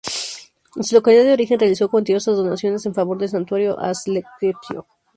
En 0.77 0.83
su 0.83 0.95
localidad 0.95 1.25
de 1.25 1.33
origen, 1.33 1.59
realizó 1.59 1.87
cuantiosas 1.87 2.35
donaciones 2.35 2.83
en 2.87 2.95
favor 2.95 3.19
del 3.19 3.29
santuario 3.29 3.79
a 3.79 3.91
Asclepio. 3.91 4.87